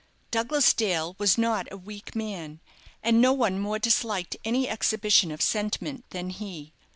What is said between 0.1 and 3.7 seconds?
Douglas Dale was not a weak man, and no one